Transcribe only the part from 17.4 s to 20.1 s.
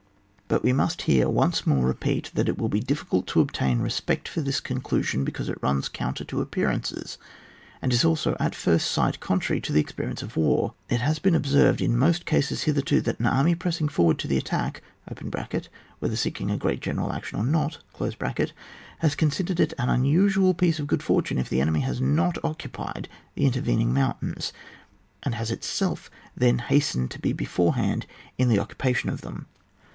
not), has considered it an